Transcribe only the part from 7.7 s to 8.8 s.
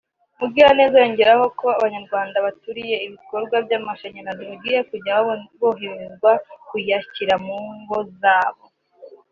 ngo zabo